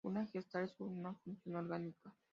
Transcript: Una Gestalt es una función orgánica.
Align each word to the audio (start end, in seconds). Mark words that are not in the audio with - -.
Una 0.03 0.25
Gestalt 0.25 0.71
es 0.71 0.79
una 0.79 1.13
función 1.13 1.57
orgánica. 1.57 2.11